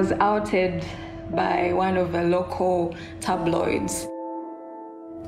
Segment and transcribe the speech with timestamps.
[0.00, 0.82] was outed
[1.30, 4.08] by one of the local tabloids.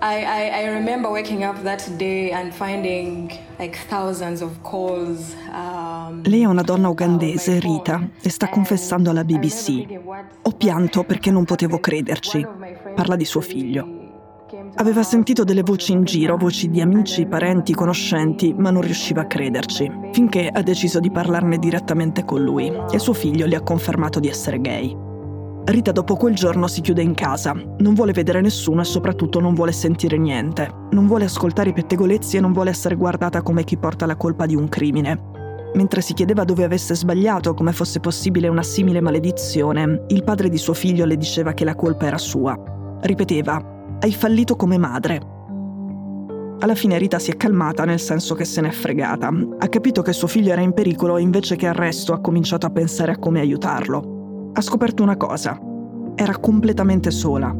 [0.00, 5.34] I, I, I, remember waking up that day and finding like thousands of calls.
[5.52, 9.98] Um, Lei è una donna ugandese, Rita, e sta confessando alla BBC.
[10.42, 12.46] Ho pianto perché non potevo crederci.
[12.94, 13.97] Parla di suo figlio.
[14.76, 19.26] Aveva sentito delle voci in giro, voci di amici, parenti, conoscenti, ma non riusciva a
[19.26, 24.20] crederci, finché ha deciso di parlarne direttamente con lui e suo figlio le ha confermato
[24.20, 24.96] di essere gay.
[25.66, 29.52] Rita dopo quel giorno si chiude in casa, non vuole vedere nessuno e soprattutto non
[29.52, 33.76] vuole sentire niente, non vuole ascoltare i pettegolezzi e non vuole essere guardata come chi
[33.76, 35.36] porta la colpa di un crimine.
[35.74, 40.56] Mentre si chiedeva dove avesse sbagliato, come fosse possibile una simile maledizione, il padre di
[40.56, 42.58] suo figlio le diceva che la colpa era sua.
[43.02, 45.20] Ripeteva, hai fallito come madre.
[46.60, 49.30] Alla fine Rita si è calmata nel senso che se n'è fregata.
[49.58, 52.66] Ha capito che suo figlio era in pericolo e invece che al resto ha cominciato
[52.66, 54.16] a pensare a come aiutarlo
[54.58, 55.58] ha scoperto una cosa.
[56.16, 57.54] Era completamente sola.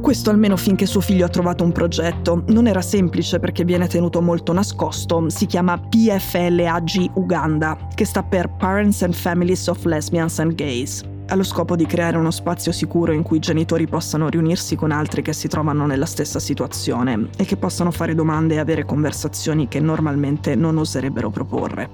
[0.00, 2.42] Questo almeno finché suo figlio ha trovato un progetto.
[2.48, 5.28] Non era semplice perché viene tenuto molto nascosto.
[5.28, 11.17] Si chiama PFLAG Uganda, che sta per Parents and Families of Lesbians and Gays.
[11.30, 14.90] Ha lo scopo di creare uno spazio sicuro in cui i genitori possano riunirsi con
[14.90, 19.68] altri che si trovano nella stessa situazione e che possano fare domande e avere conversazioni
[19.68, 21.90] che normalmente non oserebbero proporre.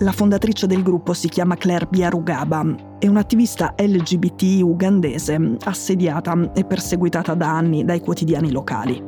[0.00, 7.32] La fondatrice del gruppo si chiama Claire Biarugaba, è un'attivista LGBT ugandese assediata e perseguitata
[7.32, 9.02] da anni dai quotidiani locali.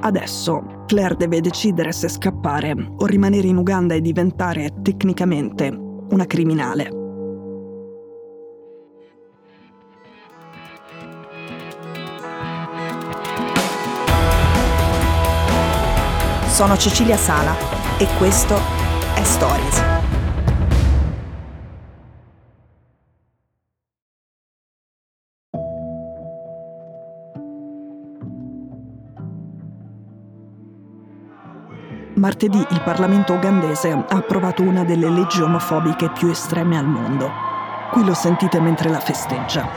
[0.00, 5.68] Adesso Claire deve decidere se scappare o rimanere in Uganda e diventare tecnicamente
[6.08, 7.02] una criminale.
[16.54, 17.52] Sono Cecilia Sala
[17.98, 18.54] e questo
[19.16, 19.82] è Stories.
[32.14, 37.32] Martedì il Parlamento ugandese ha approvato una delle leggi omofobiche più estreme al mondo.
[37.90, 39.68] Qui lo sentite mentre la festeggia.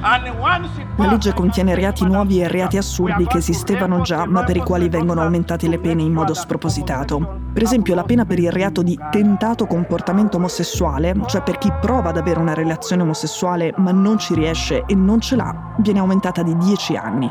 [0.00, 4.88] La legge contiene reati nuovi e reati assurdi che esistevano già, ma per i quali
[4.88, 7.40] vengono aumentate le pene in modo spropositato.
[7.52, 12.08] Per esempio, la pena per il reato di tentato comportamento omosessuale, cioè per chi prova
[12.08, 16.42] ad avere una relazione omosessuale ma non ci riesce e non ce l'ha, viene aumentata
[16.42, 17.30] di 10 anni.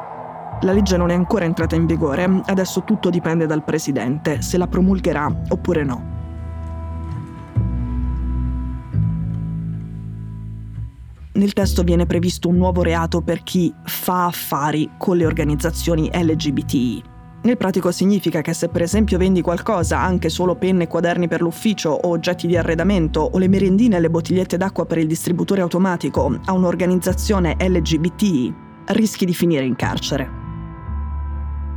[0.62, 4.68] La legge non è ancora entrata in vigore, adesso tutto dipende dal presidente, se la
[4.68, 6.19] promulgherà oppure no.
[11.40, 17.04] Nel testo viene previsto un nuovo reato per chi fa affari con le organizzazioni LGBTI.
[17.44, 21.40] Nel pratico significa che se per esempio vendi qualcosa, anche solo penne e quaderni per
[21.40, 25.62] l'ufficio o oggetti di arredamento o le merendine e le bottigliette d'acqua per il distributore
[25.62, 28.54] automatico a un'organizzazione LGBTI,
[28.88, 30.39] rischi di finire in carcere.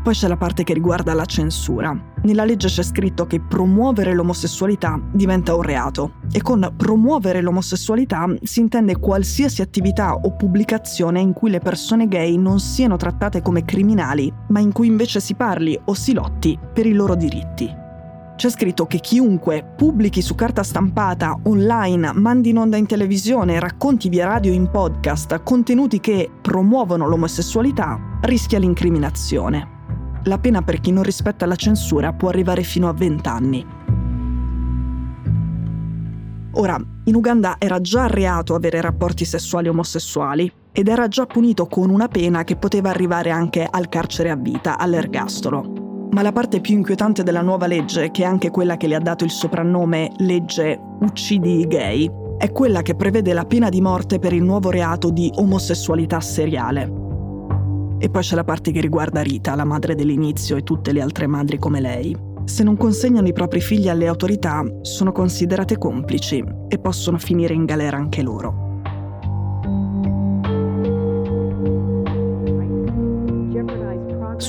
[0.03, 1.97] Poi c'è la parte che riguarda la censura.
[2.23, 8.59] Nella legge c'è scritto che promuovere l'omosessualità diventa un reato e con promuovere l'omosessualità si
[8.59, 14.33] intende qualsiasi attività o pubblicazione in cui le persone gay non siano trattate come criminali,
[14.49, 17.73] ma in cui invece si parli o si lotti per i loro diritti.
[18.35, 24.09] C'è scritto che chiunque pubblichi su carta stampata, online, mandi in onda in televisione, racconti
[24.09, 29.72] via radio in podcast contenuti che promuovono l'omosessualità rischia l'incriminazione
[30.25, 33.67] la pena per chi non rispetta la censura può arrivare fino a 20 anni.
[36.55, 41.91] Ora, in Uganda era già reato avere rapporti sessuali omosessuali ed era già punito con
[41.91, 46.09] una pena che poteva arrivare anche al carcere a vita, all'ergastolo.
[46.13, 49.01] Ma la parte più inquietante della nuova legge, che è anche quella che le ha
[49.01, 54.19] dato il soprannome legge Uccidi i gay, è quella che prevede la pena di morte
[54.19, 57.02] per il nuovo reato di omosessualità seriale.
[58.03, 61.29] E poi c'è la parte che riguarda Rita, la madre dell'inizio e tutte le altre
[61.29, 62.17] madri come lei.
[62.47, 67.65] Se non consegnano i propri figli alle autorità, sono considerate complici e possono finire in
[67.65, 68.72] galera anche loro.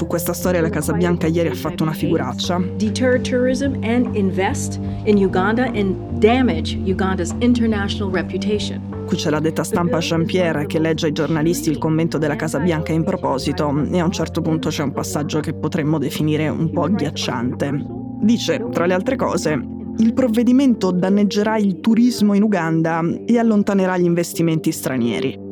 [0.04, 2.62] Su questa storia la Casa Bianca ieri ha fatto una figuraccia.
[2.76, 8.82] Deter tourism and invest in Uganda and damage Uganda's international reputation.
[9.06, 12.92] Qui c'è la detta stampa Jean-Pierre che legge ai giornalisti il commento della Casa Bianca
[12.92, 16.84] in proposito e a un certo punto c'è un passaggio che potremmo definire un po'
[16.84, 17.86] agghiacciante.
[18.20, 19.58] Dice, tra le altre cose,
[20.00, 25.52] il provvedimento danneggerà il turismo in Uganda e allontanerà gli investimenti stranieri.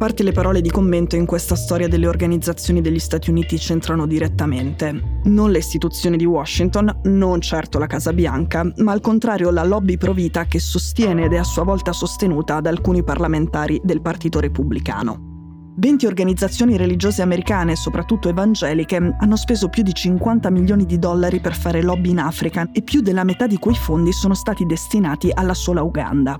[0.00, 5.20] Parte le parole di commento in questa storia delle organizzazioni degli Stati Uniti c'entrano direttamente.
[5.24, 9.98] Non le istituzioni di Washington, non certo la Casa Bianca, ma al contrario la lobby
[9.98, 15.74] provita che sostiene ed è a sua volta sostenuta da alcuni parlamentari del Partito Repubblicano.
[15.76, 21.54] 20 organizzazioni religiose americane, soprattutto evangeliche, hanno speso più di 50 milioni di dollari per
[21.54, 25.52] fare lobby in Africa e più della metà di quei fondi sono stati destinati alla
[25.52, 26.38] sola Uganda.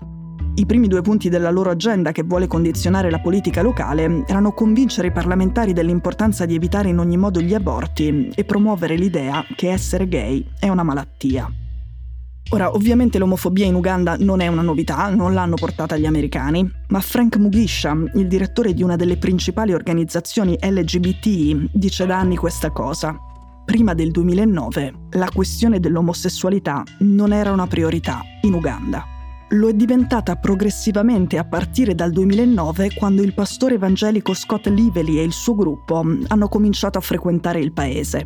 [0.61, 5.07] I primi due punti della loro agenda che vuole condizionare la politica locale erano convincere
[5.07, 10.07] i parlamentari dell'importanza di evitare in ogni modo gli aborti e promuovere l'idea che essere
[10.07, 11.51] gay è una malattia.
[12.51, 17.01] Ora, ovviamente l'omofobia in Uganda non è una novità, non l'hanno portata gli americani, ma
[17.01, 23.17] Frank Mugisha, il direttore di una delle principali organizzazioni LGBT, dice da anni questa cosa.
[23.65, 29.20] Prima del 2009 la questione dell'omosessualità non era una priorità in Uganda.
[29.53, 35.25] Lo è diventata progressivamente a partire dal 2009 quando il pastore evangelico Scott Lively e
[35.25, 38.25] il suo gruppo hanno cominciato a frequentare il paese.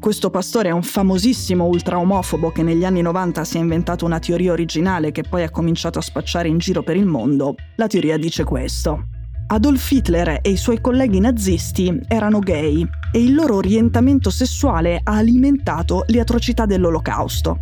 [0.00, 4.50] Questo pastore è un famosissimo ultraomofobo che negli anni 90 si è inventato una teoria
[4.50, 7.54] originale che poi ha cominciato a spacciare in giro per il mondo.
[7.76, 9.04] La teoria dice questo.
[9.46, 15.12] Adolf Hitler e i suoi colleghi nazisti erano gay e il loro orientamento sessuale ha
[15.12, 17.58] alimentato le atrocità dell'olocausto.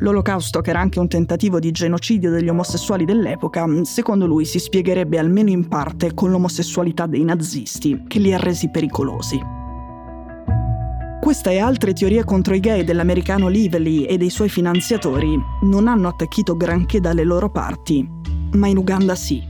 [0.00, 5.18] L'olocausto, che era anche un tentativo di genocidio degli omosessuali dell'epoca, secondo lui si spiegherebbe
[5.18, 9.38] almeno in parte con l'omosessualità dei nazisti, che li ha resi pericolosi.
[11.20, 16.08] Questa e altre teorie contro i gay dell'americano Lively e dei suoi finanziatori non hanno
[16.08, 18.08] attecchito granché dalle loro parti,
[18.52, 19.49] ma in Uganda sì.